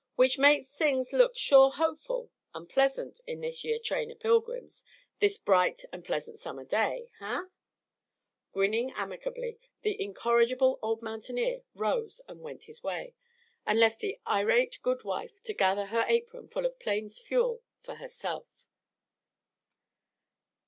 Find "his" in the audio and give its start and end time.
12.63-12.81